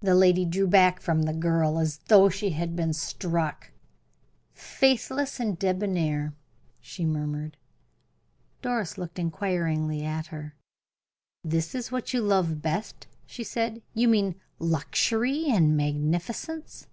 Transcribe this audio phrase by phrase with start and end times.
[0.00, 3.70] The lady drew back from the girl as though she had been struck.
[4.54, 6.32] "Faithless and debonair,"
[6.80, 7.58] she murmured.
[8.62, 10.54] Doris looked inquiringly at her.
[11.44, 13.82] "This is what you love best?" she said.
[13.92, 16.86] "You mean luxury and magnificence?"